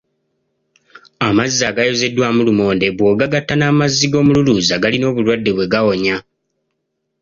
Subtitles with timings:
[1.27, 6.17] Amazzi agayozeddwamu lumonde bw’ogagatta n’amazzi g’omululuuza galina obulwadde bwe gawonya.